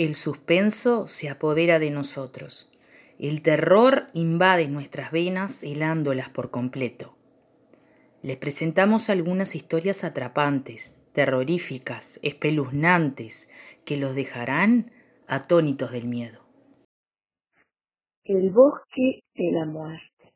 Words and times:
El 0.00 0.14
suspenso 0.14 1.06
se 1.06 1.28
apodera 1.28 1.78
de 1.78 1.90
nosotros. 1.90 2.70
El 3.18 3.42
terror 3.42 4.06
invade 4.14 4.66
nuestras 4.66 5.12
venas 5.12 5.62
helándolas 5.62 6.30
por 6.30 6.50
completo. 6.50 7.18
Les 8.22 8.38
presentamos 8.38 9.10
algunas 9.10 9.54
historias 9.54 10.02
atrapantes, 10.02 11.02
terroríficas, 11.12 12.18
espeluznantes, 12.22 13.50
que 13.84 13.98
los 13.98 14.14
dejarán 14.14 14.86
atónitos 15.28 15.92
del 15.92 16.08
miedo. 16.08 16.40
El 18.24 18.48
bosque 18.52 19.22
de 19.34 19.52
la 19.52 19.66
muerte, 19.66 20.32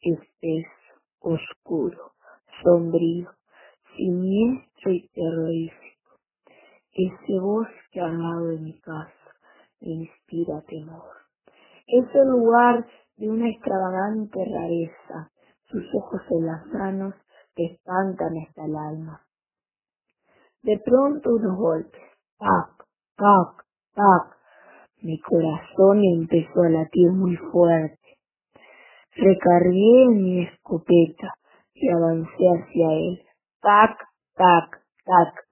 espeso, 0.00 0.70
oscuro, 1.18 2.14
sombrío, 2.62 3.34
siniestro 3.96 4.92
y 4.92 5.08
terrorífico. 5.08 5.81
Ese 7.02 7.40
bosque 7.40 8.00
al 8.00 8.22
lado 8.22 8.46
de 8.46 8.58
mi 8.58 8.78
casa 8.80 9.34
me 9.80 9.88
inspira 9.88 10.60
temor. 10.68 11.10
Es 11.86 12.14
el 12.14 12.28
lugar 12.28 12.86
de 13.16 13.28
una 13.28 13.48
extravagante 13.48 14.38
rareza. 14.44 15.30
Sus 15.64 15.82
ojos 15.94 16.20
en 16.30 16.46
las 16.46 16.66
manos 16.66 17.14
te 17.56 17.64
espantan 17.64 18.36
hasta 18.46 18.64
el 18.66 18.76
alma. 18.76 19.20
De 20.62 20.78
pronto 20.84 21.30
unos 21.30 21.56
golpes. 21.56 22.02
Tac, 22.38 22.86
tac, 23.16 23.64
tac. 23.94 24.36
Mi 25.02 25.18
corazón 25.20 26.04
empezó 26.04 26.62
a 26.62 26.68
latir 26.68 27.10
muy 27.10 27.36
fuerte. 27.36 28.18
Recargué 29.16 30.08
mi 30.10 30.44
escopeta 30.44 31.34
y 31.74 31.88
avancé 31.88 32.44
hacia 32.46 32.92
él. 32.92 33.22
Tac, 33.60 33.98
tac, 34.36 34.84
tac. 35.04 35.51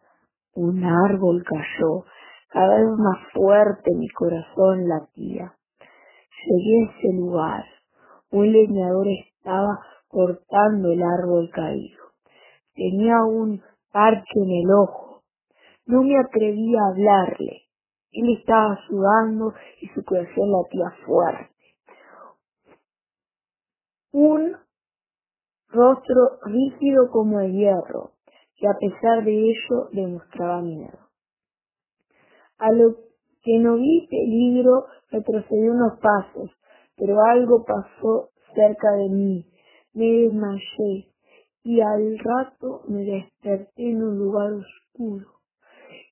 Un 0.55 0.85
árbol 0.85 1.45
cayó. 1.45 2.05
Cada 2.49 2.77
vez 2.77 2.99
más 2.99 3.19
fuerte 3.33 3.95
mi 3.95 4.09
corazón 4.09 4.89
latía. 4.89 5.55
Llegué 6.47 6.83
a 6.83 6.91
ese 6.91 7.17
lugar. 7.17 7.65
Un 8.31 8.53
leñador 8.53 9.07
estaba 9.09 9.79
cortando 10.09 10.91
el 10.91 11.03
árbol 11.03 11.51
caído. 11.53 12.03
Tenía 12.75 13.23
un 13.23 13.63
parche 13.93 14.41
en 14.41 14.51
el 14.51 14.73
ojo. 14.73 15.23
No 15.87 16.03
me 16.03 16.19
atrevía 16.19 16.81
a 16.81 16.91
hablarle. 16.91 17.63
Él 18.13 18.37
estaba 18.39 18.79
sudando 18.89 19.55
y 19.81 19.89
su 19.89 20.05
corazón 20.05 20.51
latía 20.51 21.05
fuerte. 21.07 21.55
Un 24.13 24.57
rostro 25.69 26.39
rígido 26.47 27.11
como 27.11 27.41
el 27.41 27.53
hierro, 27.53 28.13
que 28.61 28.69
a 28.69 28.79
pesar 28.79 29.25
de 29.25 29.33
ello 29.33 29.89
demostraba 29.93 30.61
miedo. 30.61 30.99
A 32.59 32.71
lo 32.73 32.95
que 33.43 33.59
no 33.59 33.77
vi 33.77 34.07
peligro, 34.07 34.85
retrocedí 35.11 35.69
unos 35.69 35.99
pasos, 35.99 36.51
pero 36.97 37.17
algo 37.25 37.65
pasó 37.65 38.29
cerca 38.55 38.93
de 38.93 39.09
mí. 39.09 39.47
Me 39.95 40.05
desmayé 40.05 41.09
y 41.65 41.81
al 41.81 42.19
rato 42.19 42.83
me 42.87 43.03
desperté 43.03 43.91
en 43.91 44.03
un 44.03 44.19
lugar 44.19 44.53
oscuro. 44.53 45.27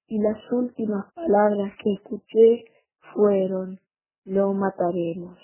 Y 0.06 0.18
las 0.18 0.38
últimas 0.50 1.12
palabras 1.12 1.74
que 1.82 1.92
escuché 1.92 2.64
fueron, 3.12 3.78
lo 4.24 4.54
mataremos. 4.54 5.38